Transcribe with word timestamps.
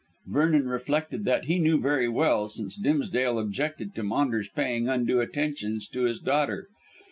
Vernon 0.25 0.67
reflected 0.67 1.25
that 1.25 1.43
he 1.45 1.59
knew 1.59 1.79
very 1.79 2.07
well, 2.09 2.49
since 2.49 2.75
Dimsdale 2.75 3.37
objected 3.37 3.93
to 3.93 4.01
Maunders 4.01 4.49
paying 4.49 4.89
undue 4.89 5.19
attentions 5.19 5.87
to 5.89 6.05
his 6.05 6.17
daughter. 6.17 6.69